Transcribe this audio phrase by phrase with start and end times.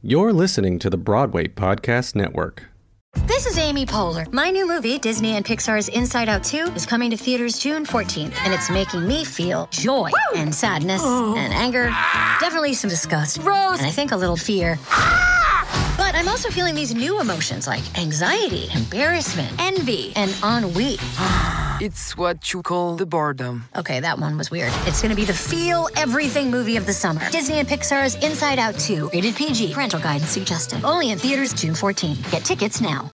[0.00, 2.66] You're listening to the Broadway Podcast Network.
[3.26, 4.32] This is Amy Poehler.
[4.32, 8.32] My new movie, Disney and Pixar's Inside Out 2, is coming to theaters June 14th,
[8.44, 11.34] and it's making me feel joy and sadness oh.
[11.36, 12.38] and anger, ah.
[12.40, 14.78] definitely some disgust, Rose, and I think a little fear.
[16.08, 20.96] But I'm also feeling these new emotions like anxiety, embarrassment, envy, and ennui.
[21.82, 23.66] It's what you call the boredom.
[23.76, 24.72] Okay, that one was weird.
[24.86, 27.20] It's gonna be the feel everything movie of the summer.
[27.30, 30.82] Disney and Pixar's Inside Out 2, rated PG, parental guidance suggested.
[30.82, 32.32] Only in theaters June 14th.
[32.32, 33.10] Get tickets now.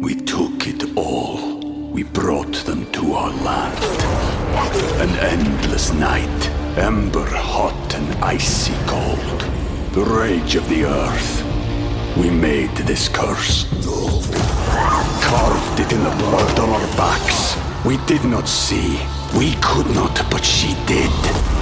[0.00, 1.60] We took it all.
[1.92, 3.84] We brought them to our land.
[5.02, 9.40] An endless night, ember hot and icy cold.
[9.92, 11.51] The rage of the earth.
[12.16, 13.64] We made this curse.
[15.22, 17.56] Carved it in the blood on our backs.
[17.84, 19.00] We did not see.
[19.36, 21.10] We could not, but she did.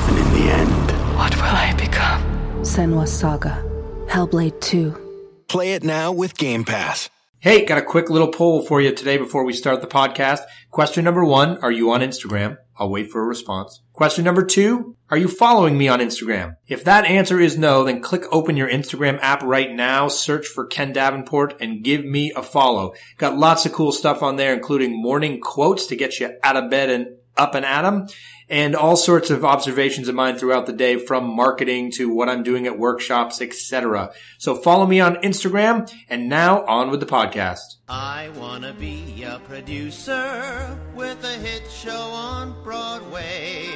[0.09, 2.23] And in the end, What will I become?
[2.63, 3.63] Senua Saga,
[4.09, 5.45] Hellblade 2.
[5.49, 7.11] Play it now with Game Pass.
[7.39, 10.41] Hey, got a quick little poll for you today before we start the podcast.
[10.71, 12.59] Question number one, are you on Instagram?
[12.81, 13.83] I'll wait for a response.
[13.93, 16.55] Question number two, are you following me on Instagram?
[16.67, 20.67] If that answer is no, then click open your Instagram app right now, search for
[20.67, 22.95] Ken Davenport and give me a follow.
[23.19, 26.71] Got lots of cool stuff on there, including morning quotes to get you out of
[26.71, 27.07] bed and
[27.41, 28.07] up and at 'em,
[28.49, 32.43] and all sorts of observations of mine throughout the day from marketing to what I'm
[32.43, 34.11] doing at workshops, etc.
[34.39, 37.59] So follow me on Instagram and now on with the podcast.
[37.89, 43.67] I wanna be a producer with a hit show on Broadway.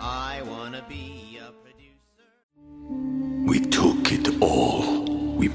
[0.00, 3.46] I wanna be a producer.
[3.50, 4.95] we took it all.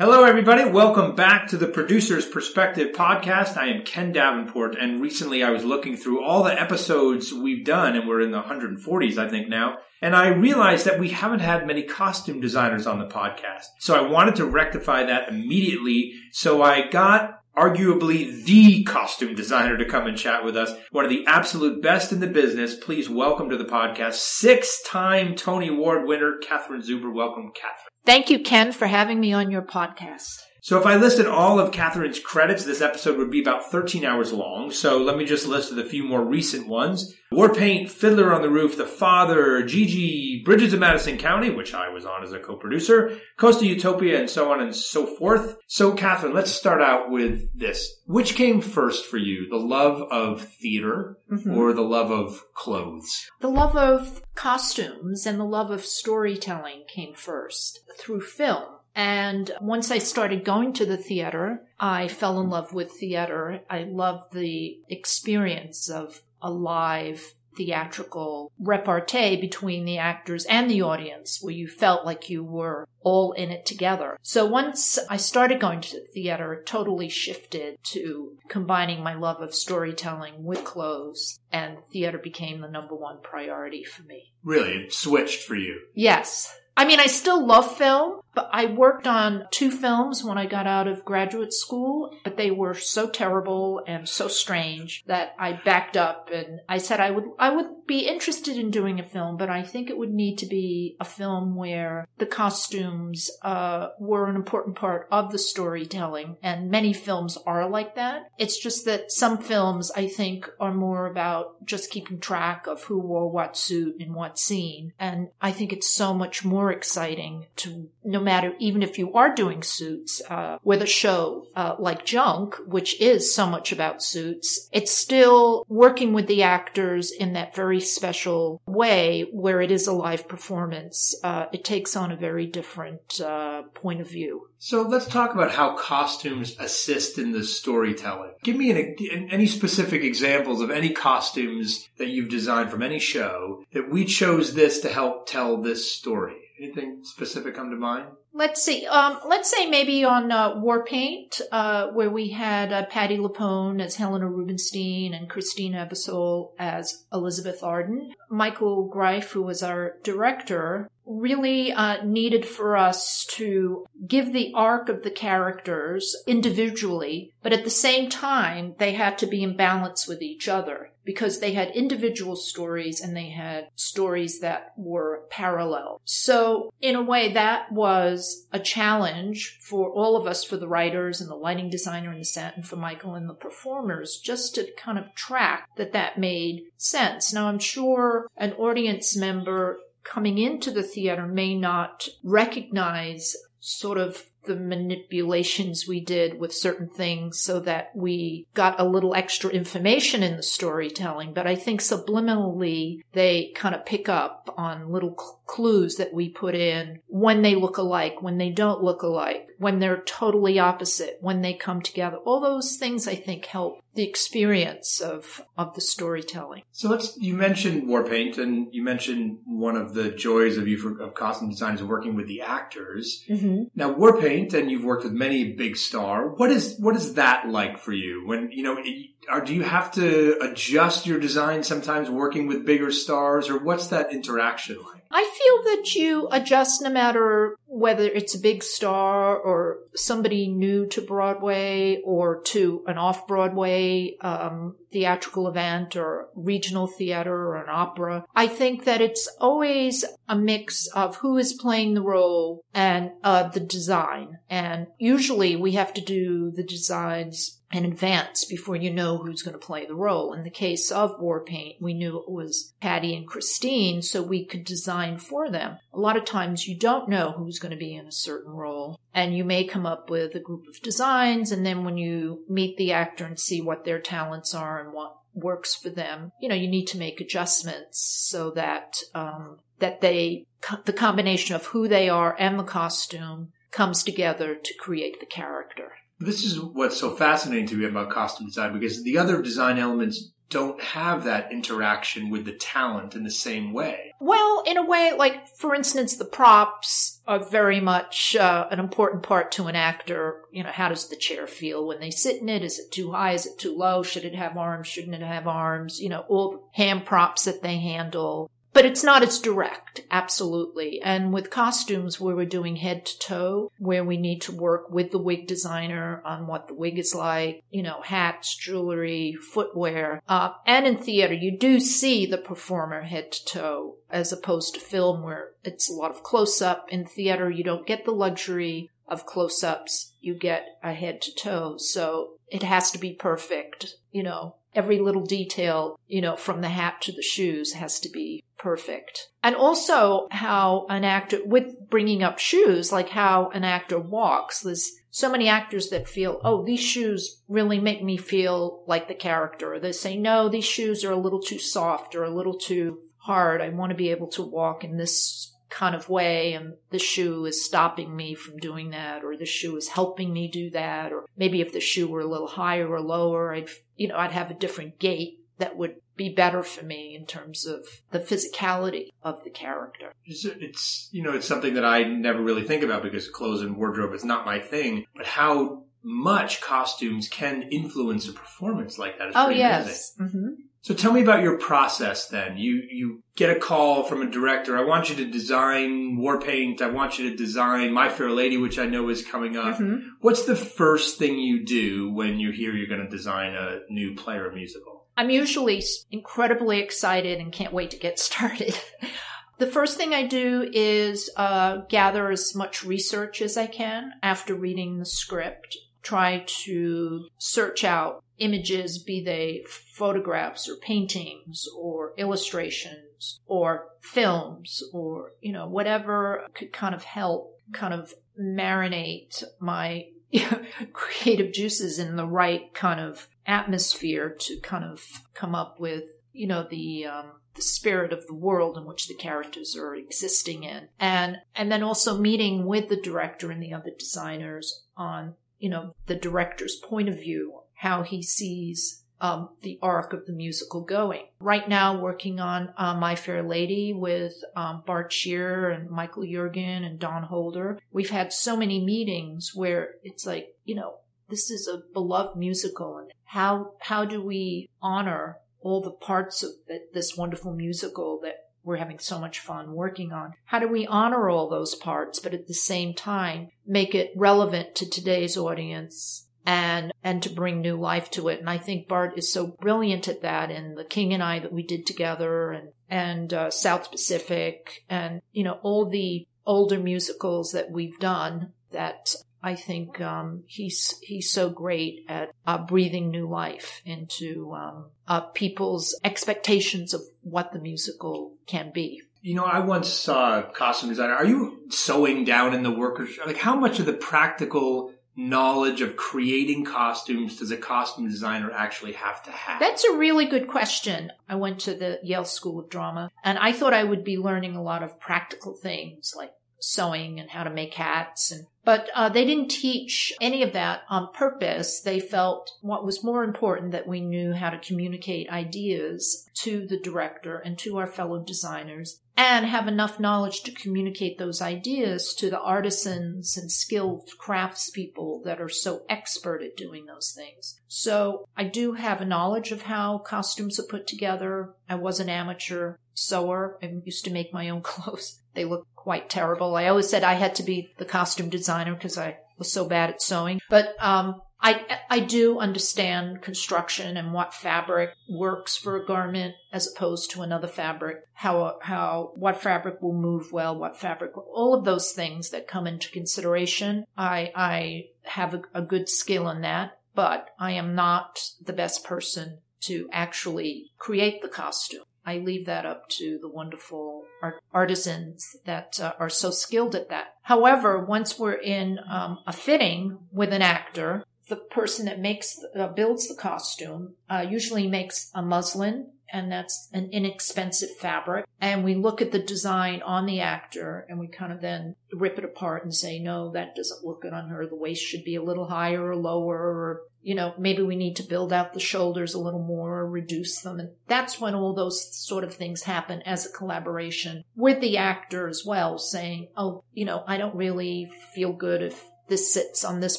[0.00, 0.64] Hello, everybody.
[0.64, 3.58] Welcome back to the Producer's Perspective podcast.
[3.58, 7.96] I am Ken Davenport, and recently I was looking through all the episodes we've done,
[7.96, 9.76] and we're in the 140s, I think, now.
[10.00, 13.66] And I realized that we haven't had many costume designers on the podcast.
[13.78, 16.14] So I wanted to rectify that immediately.
[16.32, 20.72] So I got arguably the costume designer to come and chat with us.
[20.92, 22.74] One of the absolute best in the business.
[22.74, 27.12] Please welcome to the podcast, six time Tony Award winner, Catherine Zuber.
[27.12, 27.90] Welcome, Catherine.
[28.04, 30.42] Thank you, Ken, for having me on your podcast.
[30.62, 34.30] So if I listed all of Catherine's credits, this episode would be about 13 hours
[34.32, 34.70] long.
[34.70, 37.14] So let me just list a few more recent ones.
[37.32, 42.04] Warpaint, Fiddler on the Roof, The Father, Gigi, Bridges of Madison County, which I was
[42.04, 45.56] on as a co-producer, Coast of Utopia, and so on and so forth.
[45.66, 48.00] So Catherine, let's start out with this.
[48.06, 49.48] Which came first for you?
[49.48, 51.56] The love of theater Mm-hmm.
[51.56, 53.30] or the love of clothes?
[53.40, 58.64] The love of costumes and the love of storytelling came first through film.
[58.94, 63.60] And once I started going to the theater, I fell in love with theater.
[63.70, 71.38] I loved the experience of a live theatrical repartee between the actors and the audience
[71.42, 74.18] where you felt like you were all in it together.
[74.22, 79.40] So once I started going to the theater, it totally shifted to combining my love
[79.40, 84.32] of storytelling with clothes and theater became the number one priority for me.
[84.44, 85.80] Really, it switched for you.
[85.94, 86.54] Yes.
[86.76, 90.66] I mean, I still love film, but I worked on two films when I got
[90.66, 95.96] out of graduate school, but they were so terrible and so strange that I backed
[95.96, 99.50] up and I said I would, I would be interested in doing a film, but
[99.50, 104.36] I think it would need to be a film where the costumes, uh, were an
[104.36, 106.36] important part of the storytelling.
[106.42, 108.30] And many films are like that.
[108.38, 112.98] It's just that some films I think are more about just keeping track of who
[112.98, 114.92] wore what suit in what scene.
[114.98, 119.14] And I think it's so much more exciting to, no no matter, even if you
[119.14, 124.02] are doing suits, uh, with a show, uh, like Junk, which is so much about
[124.02, 129.86] suits, it's still working with the actors in that very special way where it is
[129.86, 131.14] a live performance.
[131.24, 134.48] Uh, it takes on a very different, uh, point of view.
[134.58, 138.32] So let's talk about how costumes assist in the storytelling.
[138.42, 143.64] Give me an, any specific examples of any costumes that you've designed from any show
[143.72, 146.36] that we chose this to help tell this story.
[146.60, 148.08] Anything specific come to mind?
[148.34, 148.86] Let's see.
[148.86, 153.96] Um, let's say maybe on uh, Warpaint, uh, where we had uh, Patti LuPone as
[153.96, 158.12] Helena Rubinstein and Christine Ebersole as Elizabeth Arden.
[158.28, 164.88] Michael Greif, who was our director, really uh, needed for us to give the arc
[164.88, 170.06] of the characters individually, but at the same time, they had to be in balance
[170.06, 176.00] with each other because they had individual stories and they had stories that were parallel.
[176.04, 181.20] So in a way, that was a challenge for all of us, for the writers
[181.20, 184.70] and the lighting designer and the set and for Michael and the performers, just to
[184.76, 187.32] kind of track that that made sense.
[187.32, 194.26] Now I'm sure an audience member coming into the theater may not recognize sort of
[194.44, 200.22] the manipulations we did with certain things so that we got a little extra information
[200.22, 201.34] in the storytelling.
[201.34, 205.12] But I think subliminally they kind of pick up on little
[205.46, 209.78] clues that we put in when they look alike, when they don't look alike, when
[209.78, 212.16] they're totally opposite, when they come together.
[212.16, 216.62] All those things I think help the experience of of the storytelling.
[216.72, 221.00] So let's you mentioned Warpaint and you mentioned one of the joys of you for,
[221.00, 223.24] of costume design is working with the actors.
[223.28, 223.64] Mm-hmm.
[223.74, 226.28] Now Warpaint and you've worked with many big star.
[226.28, 228.82] What is what is that like for you when you know
[229.28, 233.88] are, do you have to adjust your design sometimes working with bigger stars or what's
[233.88, 235.00] that interaction like?
[235.10, 240.86] I feel that you adjust no matter whether it's a big star or somebody new
[240.86, 247.68] to Broadway or to an off Broadway um, theatrical event or regional theater or an
[247.68, 248.24] opera.
[248.34, 253.48] I think that it's always a mix of who is playing the role and uh,
[253.48, 254.38] the design.
[254.48, 259.58] And usually we have to do the designs in advance before you know who's going
[259.58, 260.32] to play the role.
[260.32, 264.64] In the case of Warpaint, we knew it was Patti and Christine, so we could
[264.64, 265.78] design for them.
[265.92, 268.98] A lot of times you don't know who's going to be in a certain role,
[269.14, 272.76] and you may come up with a group of designs, and then when you meet
[272.76, 276.54] the actor and see what their talents are and what works for them, you know,
[276.54, 280.46] you need to make adjustments so that, um, that they,
[280.84, 285.92] the combination of who they are and the costume comes together to create the character.
[286.18, 290.32] This is what's so fascinating to me about costume design because the other design elements
[290.50, 294.12] don't have that interaction with the talent in the same way.
[294.20, 299.22] Well, in a way, like, for instance, the props are very much uh, an important
[299.22, 300.42] part to an actor.
[300.50, 302.64] You know, how does the chair feel when they sit in it?
[302.64, 303.32] Is it too high?
[303.32, 304.02] Is it too low?
[304.02, 304.88] Should it have arms?
[304.88, 306.00] Shouldn't it have arms?
[306.00, 308.50] You know, all hand props that they handle.
[308.72, 311.02] But it's not as direct, absolutely.
[311.02, 315.10] And with costumes where we're doing head to toe, where we need to work with
[315.10, 320.22] the wig designer on what the wig is like, you know, hats, jewelry, footwear.
[320.28, 324.80] Uh, and in theater, you do see the performer head to toe as opposed to
[324.80, 326.86] film where it's a lot of close up.
[326.90, 330.12] In theater, you don't get the luxury of close ups.
[330.20, 331.76] You get a head to toe.
[331.78, 336.68] So it has to be perfect, you know, every little detail, you know, from the
[336.68, 339.28] hat to the shoes has to be perfect.
[339.42, 344.60] And also how an actor, with bringing up shoes, like how an actor walks.
[344.60, 349.14] There's so many actors that feel, oh, these shoes really make me feel like the
[349.14, 349.80] character.
[349.80, 353.60] They say, no, these shoes are a little too soft or a little too hard.
[353.60, 357.46] I want to be able to walk in this kind of way and the shoe
[357.46, 361.24] is stopping me from doing that or the shoe is helping me do that or
[361.36, 364.50] maybe if the shoe were a little higher or lower I'd you know I'd have
[364.50, 369.42] a different gait that would be better for me in terms of the physicality of
[369.44, 370.12] the character.
[370.24, 374.12] It's, you know, it's something that I never really think about because clothes and wardrobe
[374.12, 379.34] is not my thing, but how much costumes can influence a performance like that is
[379.36, 380.14] oh, yes.
[380.18, 380.48] Mm-hmm.
[380.82, 382.56] So tell me about your process then.
[382.56, 384.78] You you get a call from a director.
[384.78, 386.80] I want you to design war paint.
[386.80, 389.74] I want you to design My Fair Lady, which I know is coming up.
[389.74, 390.08] Mm-hmm.
[390.20, 394.14] What's the first thing you do when you hear you're going to design a new
[394.14, 395.06] play or musical?
[395.16, 398.78] I'm usually incredibly excited and can't wait to get started.
[399.58, 404.54] the first thing I do is uh, gather as much research as I can after
[404.54, 405.76] reading the script.
[406.02, 415.32] Try to search out images, be they photographs or paintings or illustrations or films or,
[415.40, 420.06] you know, whatever could kind of help kind of marinate my
[420.92, 426.46] creative juices in the right kind of atmosphere to kind of come up with, you
[426.46, 430.88] know, the um, the spirit of the world in which the characters are existing in,
[430.98, 435.94] and and then also meeting with the director and the other designers on, you know,
[436.06, 441.24] the director's point of view, how he sees um, the arc of the musical going.
[441.40, 446.84] Right now, working on uh, My Fair Lady with um, Bart Sher and Michael Yeargan
[446.84, 447.78] and Don Holder.
[447.90, 450.96] We've had so many meetings where it's like, you know,
[451.30, 456.50] this is a beloved musical, and how how do we honor all the parts of
[456.92, 460.34] this wonderful musical that we're having so much fun working on.
[460.44, 464.74] How do we honor all those parts, but at the same time make it relevant
[464.74, 468.40] to today's audience and and to bring new life to it.
[468.40, 470.50] And I think Bart is so brilliant at that.
[470.50, 475.22] And the King and I that we did together, and and uh, South Pacific, and
[475.32, 478.52] you know all the older musicals that we've done.
[478.72, 484.86] That I think um, he's he's so great at uh, breathing new life into um,
[485.08, 489.02] uh, people's expectations of what the musical can be.
[489.22, 491.14] You know, I once saw a costume designer.
[491.14, 493.18] Are you sewing down in the workers?
[493.26, 494.92] Like, how much of the practical
[495.28, 499.60] knowledge of creating costumes does a costume designer actually have to have?
[499.60, 501.12] That's a really good question.
[501.28, 504.56] I went to the Yale School of Drama and I thought I would be learning
[504.56, 509.08] a lot of practical things like sewing and how to make hats and but uh,
[509.08, 511.80] they didn't teach any of that on purpose.
[511.80, 516.78] They felt what was more important that we knew how to communicate ideas to the
[516.78, 522.30] director and to our fellow designers and have enough knowledge to communicate those ideas to
[522.30, 527.60] the artisans and skilled craftspeople that are so expert at doing those things.
[527.68, 531.52] So I do have a knowledge of how costumes are put together.
[531.68, 533.58] I was an amateur sewer.
[533.62, 535.20] I used to make my own clothes.
[535.34, 536.56] They look quite terrible.
[536.56, 539.90] I always said I had to be the costume designer because I was so bad
[539.90, 540.40] at sewing.
[540.48, 546.70] But um, I I do understand construction and what fabric works for a garment as
[546.70, 547.98] opposed to another fabric.
[548.12, 552.66] How how what fabric will move well, what fabric, all of those things that come
[552.66, 553.84] into consideration.
[553.96, 558.84] I I have a, a good skill in that, but I am not the best
[558.84, 561.82] person to actually create the costume.
[562.04, 566.88] I leave that up to the wonderful art- artisans that uh, are so skilled at
[566.88, 567.14] that.
[567.22, 572.68] However, once we're in um, a fitting with an actor, the person that makes uh,
[572.68, 578.26] builds the costume uh, usually makes a muslin and that's an inexpensive fabric.
[578.40, 582.18] And we look at the design on the actor and we kind of then rip
[582.18, 584.46] it apart and say, no, that doesn't look good on her.
[584.46, 587.96] The waist should be a little higher or lower, or, you know, maybe we need
[587.96, 590.58] to build out the shoulders a little more or reduce them.
[590.58, 595.28] And that's when all those sort of things happen as a collaboration with the actor
[595.28, 599.80] as well, saying, oh, you know, I don't really feel good if this sits on
[599.80, 599.98] this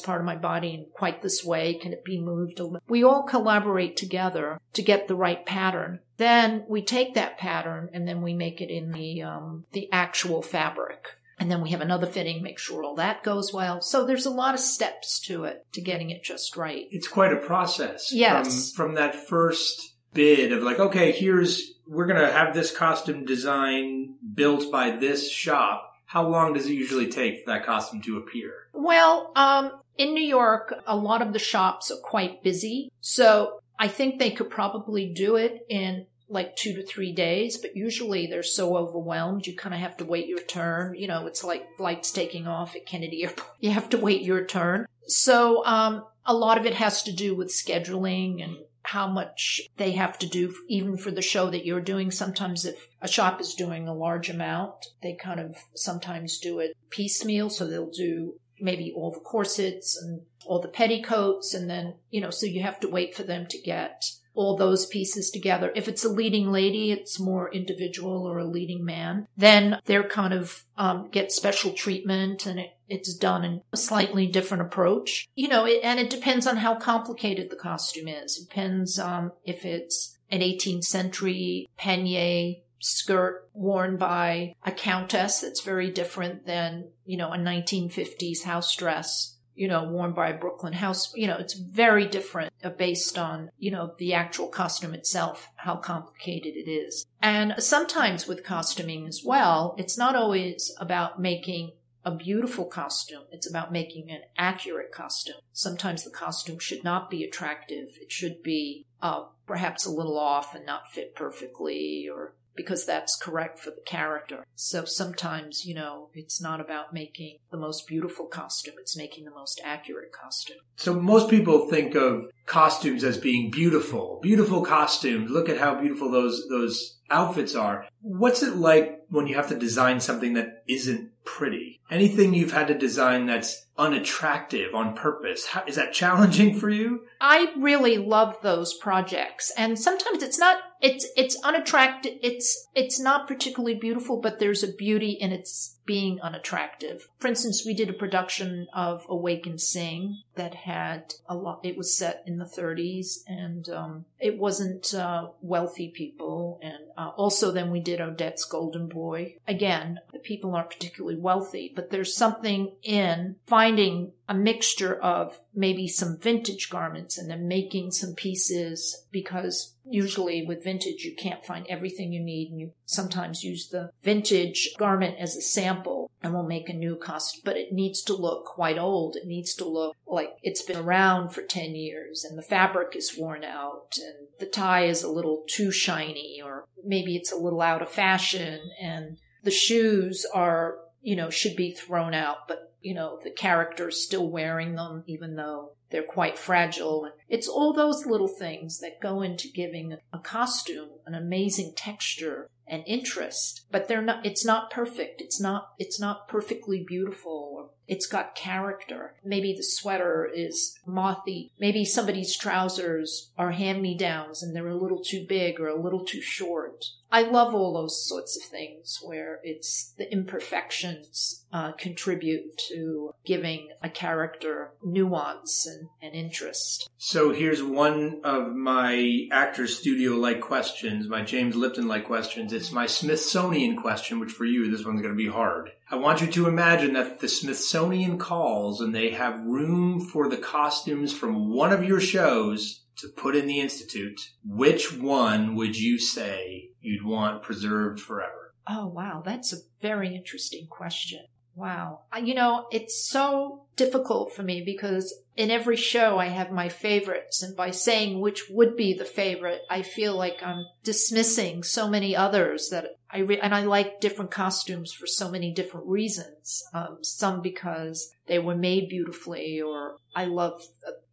[0.00, 1.74] part of my body in quite this way.
[1.74, 2.60] Can it be moved?
[2.88, 6.00] We all collaborate together to get the right pattern.
[6.16, 10.42] Then we take that pattern and then we make it in the um, the actual
[10.42, 11.06] fabric.
[11.38, 13.80] And then we have another fitting, make sure all that goes well.
[13.80, 16.86] So there's a lot of steps to it to getting it just right.
[16.90, 18.12] It's quite a process.
[18.12, 18.72] Yes.
[18.72, 23.24] From, from that first bid of like, okay, here's, we're going to have this costume
[23.24, 28.18] design built by this shop how long does it usually take for that costume to
[28.18, 28.52] appear?
[28.74, 32.92] Well, um, in New York, a lot of the shops are quite busy.
[33.00, 37.74] So I think they could probably do it in like two to three days, but
[37.74, 40.96] usually they're so overwhelmed, you kind of have to wait your turn.
[40.96, 43.48] You know, it's like flights taking off at Kennedy Airport.
[43.60, 44.84] You have to wait your turn.
[45.06, 49.92] So, um, a lot of it has to do with scheduling and how much they
[49.92, 52.10] have to do even for the show that you're doing.
[52.10, 56.76] Sometimes if a shop is doing a large amount, they kind of sometimes do it
[56.90, 57.50] piecemeal.
[57.50, 61.54] So they'll do maybe all the corsets and all the petticoats.
[61.54, 64.86] And then, you know, so you have to wait for them to get all those
[64.86, 65.72] pieces together.
[65.74, 69.26] If it's a leading lady, it's more individual or a leading man.
[69.36, 74.26] Then they're kind of um, get special treatment and it, it's done in a slightly
[74.26, 75.28] different approach.
[75.34, 78.38] You know, it, and it depends on how complicated the costume is.
[78.38, 85.60] It depends um, if it's an 18th century panier skirt worn by a countess that's
[85.60, 90.72] very different than, you know, a 1950s house dress you know, worn by a Brooklyn
[90.72, 91.12] house.
[91.14, 95.76] You know, it's very different uh, based on, you know, the actual costume itself, how
[95.76, 97.06] complicated it is.
[97.20, 101.72] And sometimes with costuming as well, it's not always about making
[102.04, 103.22] a beautiful costume.
[103.30, 105.36] It's about making an accurate costume.
[105.52, 107.90] Sometimes the costume should not be attractive.
[108.00, 113.16] It should be uh, perhaps a little off and not fit perfectly or because that's
[113.16, 114.44] correct for the character.
[114.54, 119.30] So sometimes, you know, it's not about making the most beautiful costume, it's making the
[119.30, 120.58] most accurate costume.
[120.76, 125.30] So most people think of costumes as being beautiful, beautiful costumes.
[125.30, 127.86] Look at how beautiful those those outfits are.
[128.00, 131.80] What's it like when you have to design something that isn't pretty?
[131.90, 135.46] Anything you've had to design that's unattractive on purpose?
[135.46, 137.02] How, is that challenging for you?
[137.20, 139.52] I really love those projects.
[139.56, 144.72] And sometimes it's not it's it's unattractive it's it's not particularly beautiful, but there's a
[144.72, 147.08] beauty in its being unattractive.
[147.18, 151.60] For instance, we did a production of Awake and Sing that had a lot.
[151.64, 156.60] It was set in the 30s, and um, it wasn't uh, wealthy people.
[156.62, 159.36] And uh, also, then we did Odets' Golden Boy.
[159.48, 165.86] Again, the people aren't particularly wealthy, but there's something in finding a mixture of maybe
[165.86, 171.66] some vintage garments and then making some pieces because usually with vintage you can't find
[171.68, 176.42] everything you need and you sometimes use the vintage garment as a sample and we'll
[176.42, 179.16] make a new costume but it needs to look quite old.
[179.16, 183.16] It needs to look like it's been around for 10 years and the fabric is
[183.18, 187.60] worn out and the tie is a little too shiny or maybe it's a little
[187.60, 192.94] out of fashion and the shoes are you know should be thrown out but you
[192.94, 197.10] know, the character's still wearing them, even though they're quite fragile.
[197.28, 202.82] It's all those little things that go into giving a costume an amazing texture and
[202.86, 203.66] interest.
[203.70, 205.20] But they're not, it's not perfect.
[205.20, 207.74] It's not, it's not perfectly beautiful.
[207.86, 209.14] It's got character.
[209.24, 211.52] Maybe the sweater is mothy.
[211.58, 215.80] Maybe somebody's trousers are hand me downs and they're a little too big or a
[215.80, 216.84] little too short.
[217.14, 223.68] I love all those sorts of things where it's the imperfections uh, contribute to giving
[223.82, 226.88] a character nuance and, and interest.
[226.96, 232.50] So here's one of my actor studio like questions, my James Lipton like questions.
[232.50, 235.70] It's my Smithsonian question, which for you, this one's going to be hard.
[235.90, 240.38] I want you to imagine that the Smithsonian calls and they have room for the
[240.38, 244.30] costumes from one of your shows to put in the Institute.
[244.42, 248.54] Which one would you say you'd want preserved forever?
[248.68, 249.22] Oh, wow.
[249.24, 251.24] That's a very interesting question.
[251.54, 252.00] Wow.
[252.20, 257.42] You know, it's so difficult for me because in every show I have my favorites.
[257.42, 262.16] And by saying which would be the favorite, I feel like I'm dismissing so many
[262.16, 266.62] others that I re- and I like different costumes for so many different reasons.
[266.72, 270.62] Um, some because they were made beautifully or I love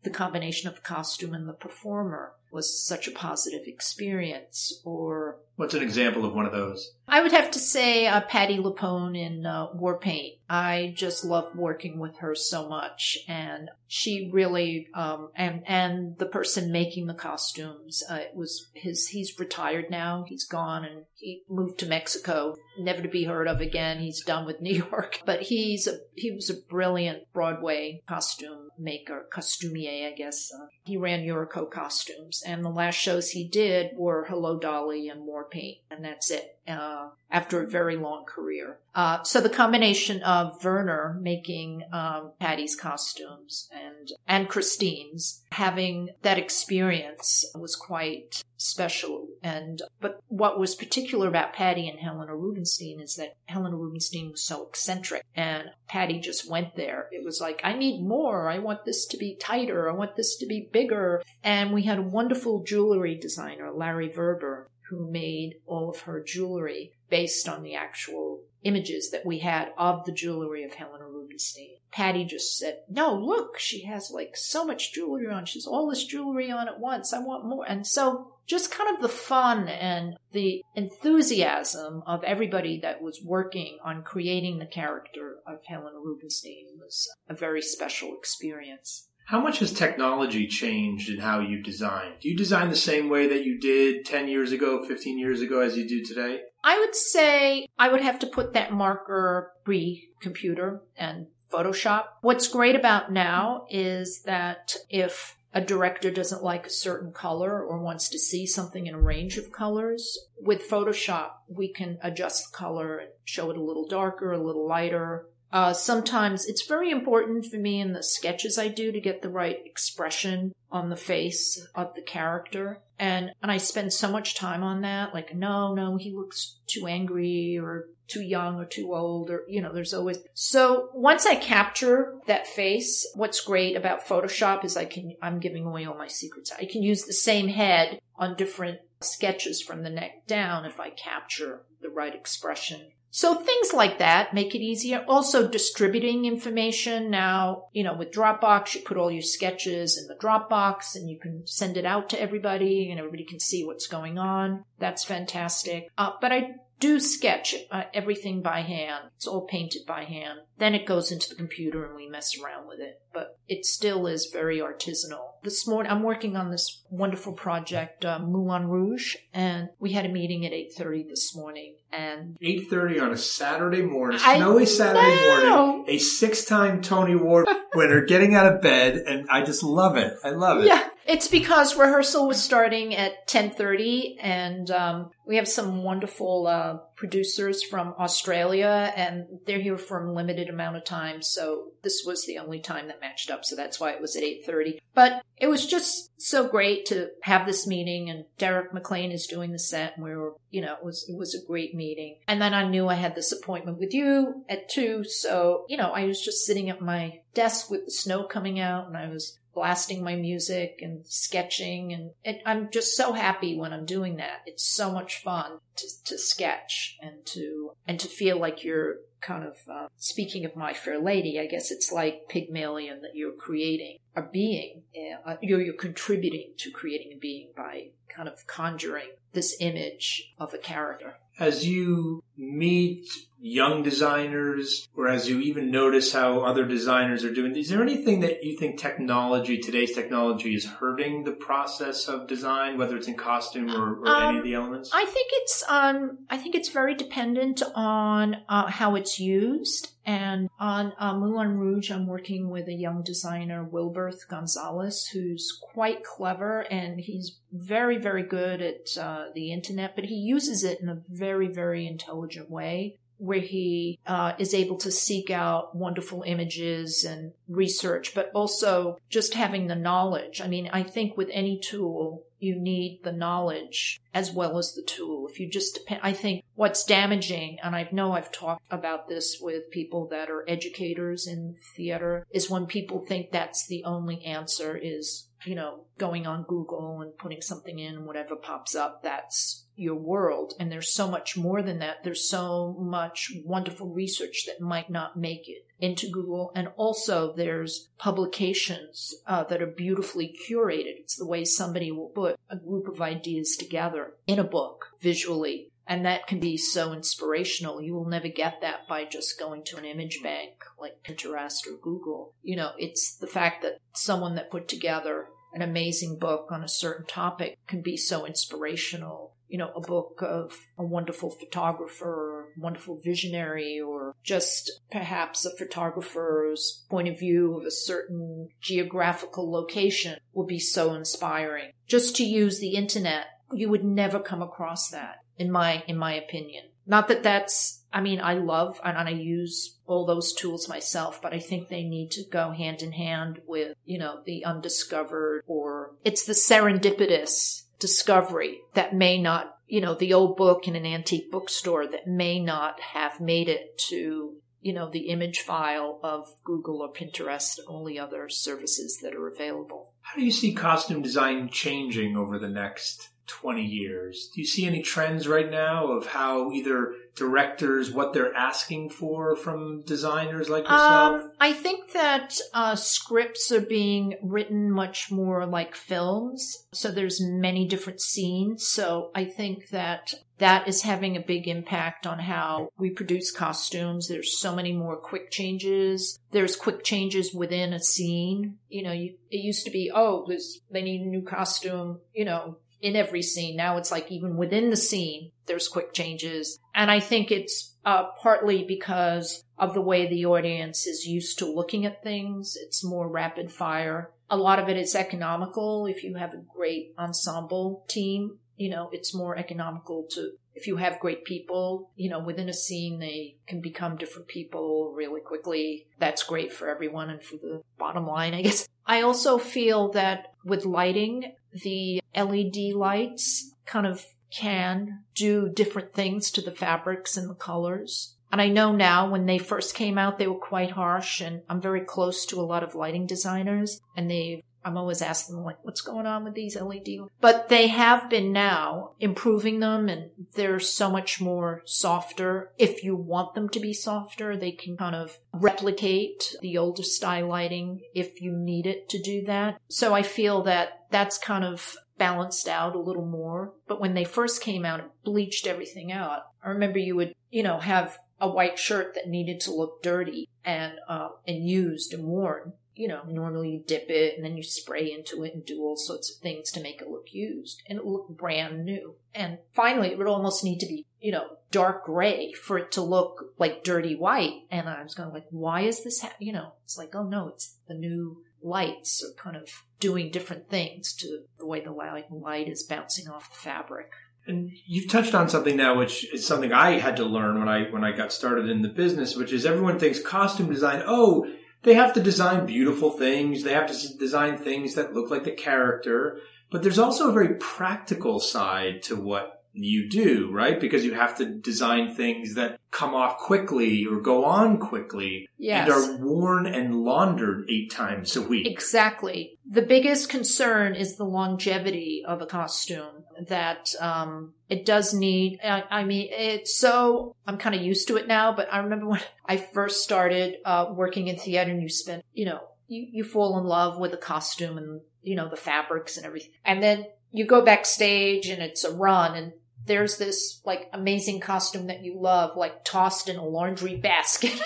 [0.04, 5.84] the combination of costume and the performer was such a positive experience or what's an
[5.84, 6.94] example of one of those?
[7.08, 11.56] I would have to say uh, patti LuPone in uh, war paint i just love
[11.56, 17.14] working with her so much and she really um, and and the person making the
[17.14, 22.56] costumes uh, it was his he's retired now he's gone and he moved to mexico
[22.80, 25.22] never to be heard of again he's done with new york.
[25.26, 30.98] But he's a he was a brilliant broadway costume maker costumier i guess uh, he
[30.98, 35.80] ran Euroco costumes and the last shows he did were hello dolly and war paint
[35.92, 38.78] and that's it uh, after a very long career.
[38.96, 46.38] Uh, so the combination of Werner making um, Patti's costumes and and Christine's having that
[46.38, 49.28] experience was quite special.
[49.42, 54.42] And but what was particular about Patti and Helena Rubinstein is that Helena Rubinstein was
[54.42, 57.08] so eccentric, and Patti just went there.
[57.12, 58.50] It was like I need more.
[58.50, 59.90] I want this to be tighter.
[59.90, 61.22] I want this to be bigger.
[61.44, 66.93] And we had a wonderful jewelry designer, Larry Vrba, who made all of her jewelry
[67.10, 71.78] based on the actual images that we had of the jewelry of Helena Rubinstein.
[71.91, 75.45] Patti just said, No, look, she has like so much jewelry on.
[75.45, 77.13] She's all this jewelry on at once.
[77.13, 77.65] I want more.
[77.67, 83.78] And so just kind of the fun and the enthusiasm of everybody that was working
[83.84, 89.09] on creating the character of Helena Rubinstein was a very special experience.
[89.30, 92.13] How much has technology changed in how you design?
[92.20, 95.60] Do you design the same way that you did 10 years ago, 15 years ago
[95.60, 96.42] as you do today?
[96.63, 102.06] I would say I would have to put that marker pre computer and Photoshop.
[102.22, 107.84] What's great about now is that if a director doesn't like a certain color or
[107.84, 112.58] wants to see something in a range of colors, with Photoshop, we can adjust the
[112.58, 117.46] color and show it a little darker, a little lighter, Uh, sometimes it's very important
[117.46, 121.66] for me in the sketches I do to get the right expression on the face
[121.74, 122.82] of the character.
[123.00, 125.14] And, and I spend so much time on that.
[125.14, 129.62] Like, no, no, he looks too angry or too young or too old or, you
[129.62, 130.20] know, there's always.
[130.34, 135.66] So once I capture that face, what's great about Photoshop is I can, I'm giving
[135.66, 136.52] away all my secrets.
[136.52, 140.90] I can use the same head on different sketches from the neck down if I
[140.90, 145.04] capture the right expression so things like that make it easier.
[145.08, 147.10] Also distributing information.
[147.10, 151.17] Now, you know, with Dropbox, you put all your sketches in the Dropbox and you
[151.19, 154.63] can send it out to everybody and everybody can see what's going on.
[154.78, 155.89] That's fantastic.
[155.98, 159.06] Uh, but I do sketch uh, everything by hand.
[159.15, 160.39] It's all painted by hand.
[160.58, 163.02] Then it goes into the computer and we mess around with it.
[163.13, 165.34] But it still is very artisanal.
[165.44, 170.10] This morning, I'm working on this wonderful project, uh, Moulin Rouge, and we had a
[170.10, 171.76] meeting at 8.30 this morning.
[171.92, 175.65] And 8.30 on a Saturday morning, I snowy Saturday know.
[175.78, 180.13] morning, a six-time Tony Award winner getting out of bed, and I just love it.
[180.24, 180.68] I love it.
[180.68, 186.78] Yeah, it's because rehearsal was starting at 10:30 and um, we have some wonderful uh,
[186.95, 192.26] producers from Australia and they're here for a limited amount of time so this was
[192.26, 195.48] the only time that matched up so that's why it was at 8:30 but it
[195.48, 199.95] was just so great to have this meeting and Derek McLane is doing the set
[199.95, 202.17] and we were you know it was it was a great meeting.
[202.28, 205.91] And then I knew I had this appointment with you at 2 so you know
[205.91, 209.39] I was just sitting at my desk with the snow coming out and I was
[209.60, 211.91] blasting my music and sketching
[212.24, 214.39] and i'm just so happy when i'm doing that.
[214.45, 219.43] It's so much fun to, to sketch and to and to feel like you're kind
[219.43, 223.98] of uh, speaking of my fair lady i guess it's like pygmalion that you're creating
[224.15, 224.84] a being
[225.26, 230.54] uh, you're, you're contributing to creating a being by kind of conjuring this image of
[230.54, 231.15] a character.
[231.39, 233.06] As you meet
[233.41, 238.19] young designers, or as you even notice how other designers are doing, is there anything
[238.19, 243.15] that you think technology, today's technology, is hurting the process of design, whether it's in
[243.15, 244.91] costume or, or any of the elements?
[244.93, 249.91] I think it's um I think it's very dependent on uh, how it's used.
[250.06, 256.04] And on uh, Moulin Rouge, I'm working with a young designer, Wilberth Gonzalez, who's quite
[256.04, 260.89] clever and he's very, very good at uh, the internet, but he uses it in
[260.89, 267.04] a very, very intelligent way where he uh, is able to seek out wonderful images
[267.04, 270.39] and research, but also just having the knowledge.
[270.39, 274.82] I mean, I think with any tool, you need the knowledge as well as the
[274.82, 275.28] tool.
[275.30, 279.38] If you just depend, I think what's damaging, and I know I've talked about this
[279.42, 284.80] with people that are educators in theater, is when people think that's the only answer
[284.82, 289.95] is, you know, going on Google and putting something in whatever pops up, that's your
[289.95, 290.54] world.
[290.60, 292.04] And there's so much more than that.
[292.04, 296.52] There's so much wonderful research that might not make it into Google.
[296.56, 300.99] And also there's publications uh, that are beautifully curated.
[300.99, 305.71] It's the way somebody will put a group of ideas together in a book visually.
[305.89, 307.82] And that can be so inspirational.
[307.82, 311.78] You will never get that by just going to an image bank like Pinterest or
[311.82, 312.34] Google.
[312.43, 316.69] You know, it's the fact that someone that put together an amazing book on a
[316.69, 322.99] certain topic can be so inspirational you know, a book of a wonderful photographer wonderful
[323.04, 330.45] visionary or just perhaps a photographer's point of view of a certain geographical location will
[330.45, 331.71] be so inspiring.
[331.88, 336.13] Just to use the internet, you would never come across that in my, in my
[336.13, 336.65] opinion.
[336.86, 341.34] Not that that's, I mean, I love and I use all those tools myself, but
[341.34, 345.95] I think they need to go hand in hand with, you know, the undiscovered or
[346.04, 351.32] it's the serendipitous discovery that may not, you know, the old book in an antique
[351.32, 356.82] bookstore that may not have made it to, you know, the image file of Google
[356.82, 359.93] or Pinterest and all the other services that are available.
[360.02, 364.30] How do you see costume design changing over the next 20 years?
[364.34, 369.36] Do you see any trends right now of how either directors, what they're asking for
[369.36, 371.22] from designers like yourself?
[371.22, 376.65] Um, I think that uh, scripts are being written much more like films.
[376.74, 378.68] So there's many different scenes.
[378.68, 384.08] So I think that that is having a big impact on how we produce costumes.
[384.08, 386.18] There's so many more quick changes.
[386.32, 388.58] There's quick changes within a scene.
[388.70, 390.26] You know, you, it used to be, oh,
[390.72, 393.56] they need a new costume, you know, in every scene.
[393.56, 396.60] Now it's like even within the scene, there's quick changes.
[396.74, 401.46] And I think it's uh, partly because of the way the audience is used to
[401.46, 402.56] looking at things.
[402.62, 404.12] It's more rapid fire.
[404.30, 405.86] A lot of it is economical.
[405.88, 410.76] If you have a great ensemble team, you know, it's more economical to if you
[410.76, 415.88] have great people, you know, within a scene, they can become different people really quickly.
[416.00, 418.68] That's great for everyone and for the bottom line, I guess.
[418.86, 426.32] I also feel that with lighting, the LED lights kind of can do different things
[426.32, 428.16] to the fabrics and the colors.
[428.32, 431.62] And I know now when they first came out, they were quite harsh and I'm
[431.62, 435.58] very close to a lot of lighting designers and they I'm always asking them like,
[435.64, 437.00] what's going on with these LED?
[437.20, 442.52] But they have been now improving them and they're so much more softer.
[442.60, 447.28] If you want them to be softer, they can kind of replicate the older style
[447.28, 449.60] lighting if you need it to do that.
[449.70, 453.54] So I feel that that's kind of balanced out a little more.
[453.68, 456.22] But when they first came out, it bleached everything out.
[456.44, 460.28] I remember you would, you know, have a white shirt that needed to look dirty
[460.44, 462.54] and uh, and used and worn.
[462.80, 465.76] You know, normally you dip it and then you spray into it and do all
[465.76, 468.96] sorts of things to make it look used and it look brand new.
[469.13, 472.82] And finally, it would almost need to be, you know, dark gray for it to
[472.82, 474.44] look like dirty white.
[474.50, 476.00] And I was going like, why is this?
[476.02, 476.13] Ha-?
[476.20, 479.50] You know, it's like, oh no, it's the new lights are kind of
[479.82, 483.92] doing different things to the way the light, light is bouncing off the fabric.
[484.26, 487.63] And you've touched on something now, which is something I had to learn when I
[487.72, 490.84] when I got started in the business, which is everyone thinks costume design.
[490.86, 491.26] Oh,
[491.63, 493.43] they have to design beautiful things.
[493.43, 496.19] They have to design things that look like the character.
[496.52, 500.60] But there's also a very practical side to what you do, right?
[500.60, 505.67] Because you have to design things that come off quickly or go on quickly Yes.
[505.67, 508.48] and are worn and laundered eight times a week.
[508.48, 509.38] Exactly.
[509.50, 513.04] The biggest concern is the longevity of a costume.
[513.28, 515.40] That um, it does need.
[515.44, 517.16] I, I mean, it's so.
[517.28, 520.68] I'm kind of used to it now, but I remember when I first started uh,
[520.74, 523.98] working in theater, and you spend, you know, you you fall in love with the
[523.98, 528.64] costume and you know the fabrics and everything, and then you go backstage and it's
[528.64, 529.34] a run and
[529.66, 534.40] there's this like amazing costume that you love like tossed in a laundry basket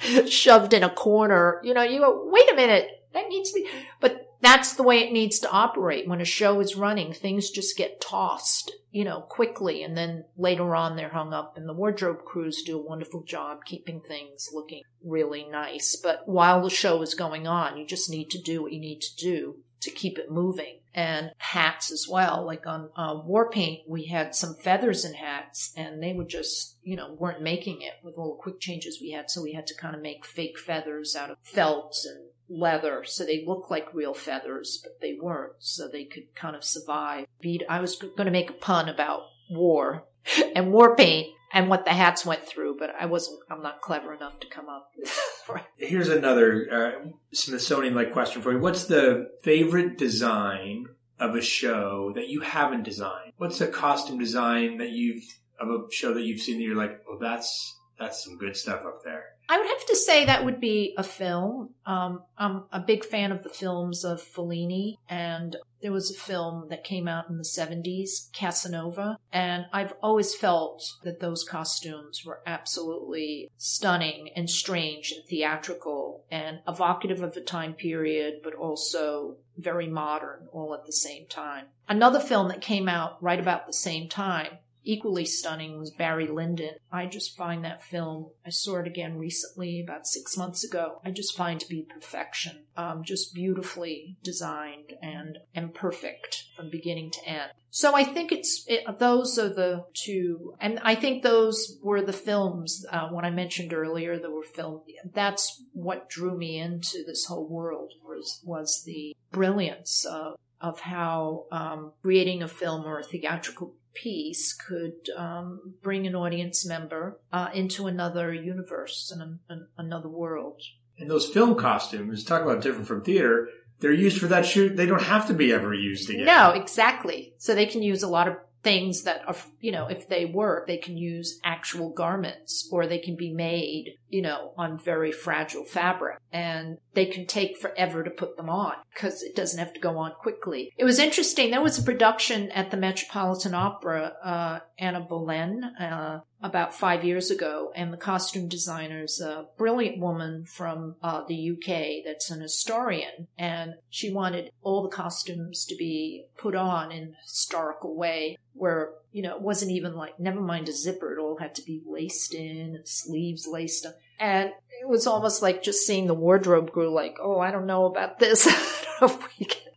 [0.28, 3.68] shoved in a corner you know you go wait a minute that needs to be
[4.00, 7.76] but that's the way it needs to operate when a show is running things just
[7.76, 12.24] get tossed you know quickly and then later on they're hung up and the wardrobe
[12.24, 17.14] crews do a wonderful job keeping things looking really nice but while the show is
[17.14, 20.30] going on you just need to do what you need to do to keep it
[20.30, 22.44] moving and hats as well.
[22.44, 26.76] Like on uh, war paint, we had some feathers in hats and they were just,
[26.82, 29.30] you know, weren't making it with all the quick changes we had.
[29.30, 33.04] So we had to kind of make fake feathers out of felt and leather.
[33.04, 35.54] So they look like real feathers, but they weren't.
[35.58, 37.26] So they could kind of survive.
[37.68, 40.04] I was going to make a pun about war
[40.54, 44.12] and war paint and what the hats went through, but I wasn't, I'm not clever
[44.12, 44.92] enough to come up.
[45.76, 48.58] Here's another uh, Smithsonian like question for you.
[48.58, 50.86] What's the favorite design
[51.18, 53.32] of a show that you haven't designed?
[53.38, 55.24] What's a costume design that you've
[55.58, 58.84] of a show that you've seen that you're like, oh, that's that's some good stuff
[58.86, 59.24] up there.
[59.48, 61.70] I would have to say that would be a film.
[61.86, 66.66] Um, I'm a big fan of the films of Fellini, and there was a film
[66.68, 72.40] that came out in the 70s, Casanova, and I've always felt that those costumes were
[72.46, 79.86] absolutely stunning and strange and theatrical and evocative of a time period, but also very
[79.86, 81.66] modern all at the same time.
[81.88, 84.58] Another film that came out right about the same time
[84.88, 86.70] equally stunning was Barry Lyndon.
[86.90, 91.02] I just find that film, I saw it again recently, about six months ago.
[91.04, 92.64] I just find to be perfection.
[92.74, 97.50] Um, just beautifully designed and, and perfect from beginning to end.
[97.70, 102.14] So I think it's, it, those are the two, and I think those were the
[102.14, 104.84] films, uh, when I mentioned earlier, that were filmed.
[105.12, 111.44] That's what drew me into this whole world was, was the brilliance of, of how
[111.52, 117.48] um, creating a film or a theatrical piece could um, bring an audience member uh,
[117.54, 120.62] into another universe and an, another world.
[120.98, 123.48] And those film costumes, talk about different from theater,
[123.80, 124.76] they're used for that shoot.
[124.76, 126.24] They don't have to be ever used again.
[126.24, 127.34] No, exactly.
[127.38, 130.66] So they can use a lot of things that are, you know, if they work,
[130.66, 135.64] they can use actual garments or they can be made, you know, on very fragile
[135.64, 139.80] fabric and they can take forever to put them on because it doesn't have to
[139.80, 140.72] go on quickly.
[140.76, 141.50] It was interesting.
[141.50, 147.30] There was a production at the Metropolitan Opera, uh, Anna Bolena, uh, about five years
[147.30, 153.26] ago, and the costume designer's a brilliant woman from uh, the UK that's an historian,
[153.36, 158.90] and she wanted all the costumes to be put on in a historical way where
[159.12, 161.82] you know it wasn't even like never mind a zipper it all had to be
[161.86, 163.96] laced in sleeves laced up.
[164.20, 167.86] And it was almost like just seeing the wardrobe crew like oh i don't know
[167.86, 168.46] about this.
[169.00, 169.67] If we can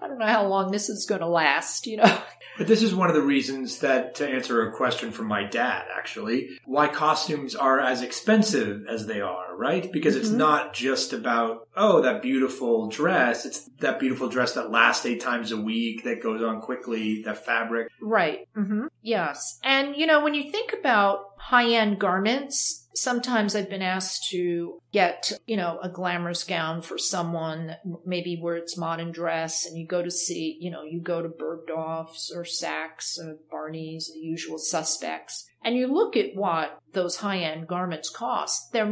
[0.00, 2.18] I don't know how long this is going to last, you know.
[2.58, 5.84] But this is one of the reasons that, to answer a question from my dad,
[5.96, 9.90] actually, why costumes are as expensive as they are, right?
[9.90, 10.36] Because it's Mhm.
[10.36, 13.46] not just about, oh, that beautiful dress.
[13.46, 17.46] It's that beautiful dress that lasts eight times a week, that goes on quickly, that
[17.46, 17.88] fabric.
[18.02, 18.46] Right.
[18.56, 18.86] Mm-hmm.
[19.00, 19.58] Yes.
[19.62, 24.78] And, you know, when you think about high end garments, sometimes I've been asked to
[24.92, 29.86] get, you know, a glamorous gown for someone, maybe where it's modern dress, and you
[29.86, 34.58] go to see, you know, you go to Bergdorf's or Saks or Barney's, the usual
[34.58, 35.48] suspects.
[35.64, 38.72] And you look at what those high end garments cost.
[38.72, 38.82] They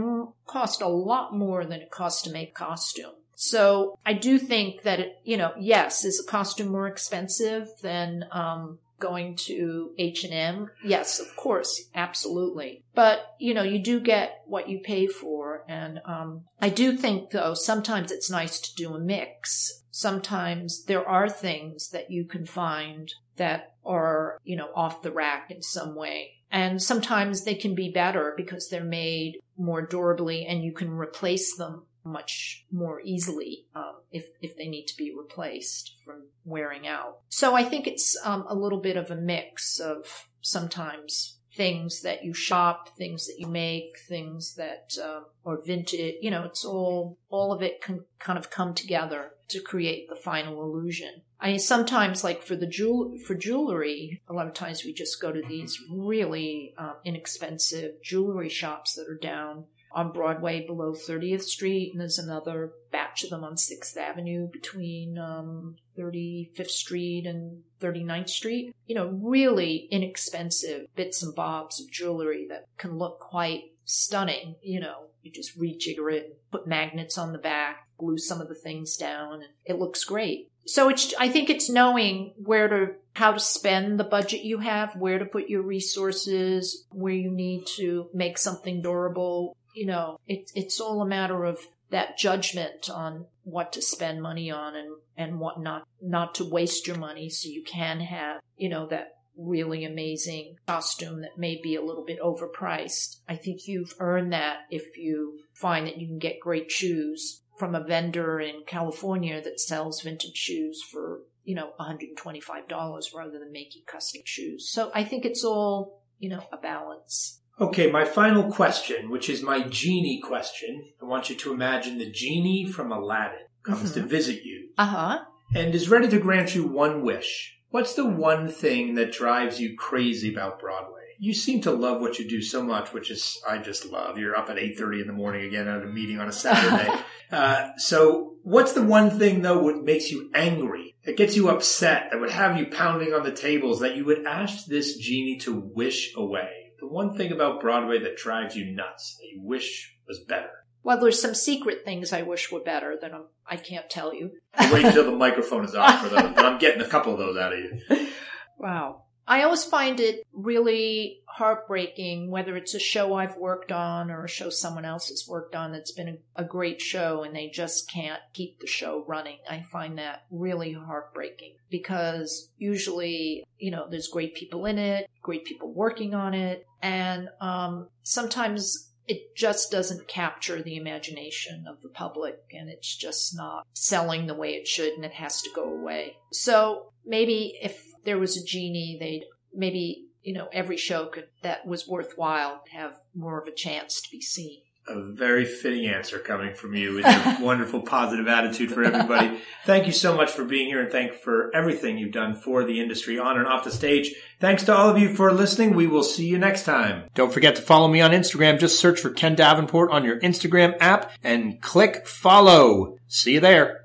[0.46, 3.12] cost a lot more than it costs to make costume.
[3.34, 8.24] So I do think that, it, you know, yes, is a costume more expensive than,
[8.32, 10.70] um, going to H&M?
[10.84, 12.84] Yes, of course, absolutely.
[12.94, 15.64] But, you know, you do get what you pay for.
[15.68, 19.82] And, um, I do think though, sometimes it's nice to do a mix.
[19.90, 25.50] Sometimes there are things that you can find that are, you know, off the rack
[25.50, 26.32] in some way.
[26.50, 31.56] And sometimes they can be better because they're made more durably and you can replace
[31.56, 37.21] them much more easily um, if if they need to be replaced from wearing out.
[37.29, 42.25] So I think it's um, a little bit of a mix of sometimes things that
[42.25, 46.14] you shop, things that you make, things that uh, are vintage.
[46.21, 50.16] You know, it's all all of it can kind of come together to create the
[50.16, 51.23] final illusion.
[51.40, 55.21] I mean, sometimes like for the jewel for jewelry, a lot of times we just
[55.21, 61.42] go to these really um, inexpensive jewelry shops that are down on Broadway below 30th
[61.42, 67.62] Street, and there's another batch of them on 6th Avenue between um, 35th Street and
[67.81, 68.74] 39th Street.
[68.87, 74.57] You know, really inexpensive bits and bobs of jewelry that can look quite stunning.
[74.62, 78.55] You know, you just rejigger it, put magnets on the back, glue some of the
[78.55, 80.51] things down, and it looks great.
[80.66, 84.94] So it's, I think it's knowing where to, how to spend the budget you have,
[84.96, 90.51] where to put your resources, where you need to make something durable, you know, it,
[90.57, 91.61] it's all a matter of
[91.91, 96.88] that judgment on what to spend money on and, and what not, not to waste
[96.88, 101.77] your money so you can have, you know, that really amazing costume that may be
[101.77, 103.21] a little bit overpriced.
[103.29, 107.77] I think you've earned that if you find that you can get great shoes from
[107.77, 113.83] a vendor in California that sells vintage shoes for, you know, $125 rather than making
[113.87, 114.69] custom shoes.
[114.69, 117.38] So I think it's all, you know, a balance.
[117.61, 120.90] Okay, my final question, which is my genie question.
[121.03, 125.18] I want you to imagine the genie from Aladdin comes to visit you Uh huh.
[125.55, 127.59] and is ready to grant you one wish.
[127.71, 130.94] What's the one thing that drives you crazy about Broadway?
[131.18, 134.18] You seem to love what you do so much, which is I just love.
[134.18, 136.97] You're up at eight thirty in the morning again at a meeting on a Saturday.
[137.33, 142.11] uh, so, what's the one thing though what makes you angry, that gets you upset,
[142.12, 145.59] that would have you pounding on the tables, that you would ask this genie to
[145.75, 146.58] wish away?
[146.79, 150.51] The one thing about Broadway that drives you nuts, that you wish was better.
[150.83, 154.14] Well, there's some secret things I wish were better that I'm, um, I can't tell
[154.14, 154.31] you.
[154.73, 157.37] Wait until the microphone is off for those, but I'm getting a couple of those
[157.37, 158.09] out of you.
[158.61, 159.05] Wow.
[159.29, 164.29] I always find it really heartbreaking, whether it's a show I've worked on or a
[164.29, 168.21] show someone else has worked on that's been a great show and they just can't
[168.33, 169.37] keep the show running.
[169.49, 175.45] I find that really heartbreaking because usually, you know, there's great people in it, great
[175.45, 181.88] people working on it, and um, sometimes it just doesn't capture the imagination of the
[181.88, 185.64] public and it's just not selling the way it should and it has to go
[185.64, 186.17] away.
[186.31, 191.67] So maybe if there was a genie, they'd maybe, you know, every show could that
[191.67, 194.61] was worthwhile have more of a chance to be seen.
[194.88, 199.38] A very fitting answer coming from you with your wonderful positive attitude for everybody.
[199.66, 202.81] Thank you so much for being here and thank for everything you've done for the
[202.81, 204.14] industry on and off the stage.
[204.40, 205.74] Thanks to all of you for listening.
[205.74, 207.05] We will see you next time.
[207.14, 208.59] Don't forget to follow me on Instagram.
[208.59, 212.98] Just search for Ken Davenport on your Instagram app and click follow.
[213.09, 213.85] See you there.